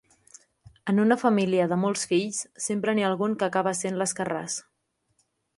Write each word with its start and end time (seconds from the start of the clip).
En 0.93 1.01
una 1.03 1.17
família 1.23 1.67
de 1.73 1.77
molts 1.83 2.07
fills, 2.13 2.41
sempre 2.69 2.97
n'hi 2.97 3.05
ha 3.07 3.13
algun 3.13 3.39
que 3.43 3.49
acaba 3.51 3.75
essent 3.79 4.01
l'escarràs. 4.03 4.57